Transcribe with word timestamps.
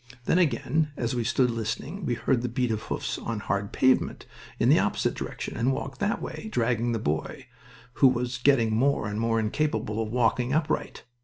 Then 0.25 0.39
again, 0.39 0.91
as 0.97 1.13
we 1.13 1.23
stood 1.23 1.51
listening, 1.51 2.07
we 2.07 2.15
heard 2.15 2.41
the 2.41 2.49
beat 2.49 2.71
of 2.71 2.81
hoofs 2.81 3.19
on 3.19 3.39
hard 3.39 3.71
pavements, 3.71 4.25
in 4.57 4.69
the 4.69 4.79
opposite 4.79 5.13
direction, 5.13 5.55
and 5.55 5.71
walked 5.71 5.99
that 5.99 6.19
way, 6.23 6.49
dragging 6.51 6.91
the 6.93 6.97
boy, 6.97 7.45
who 8.01 8.07
was 8.07 8.39
getting 8.39 8.75
more 8.75 9.07
and 9.07 9.21
more 9.21 9.39
incapable 9.39 10.01
of 10.01 10.09
walking 10.11 10.53
upright. 10.53 11.03